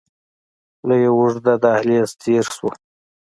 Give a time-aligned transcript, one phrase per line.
[0.87, 2.67] له يوه اوږد دهليزه تېر سو.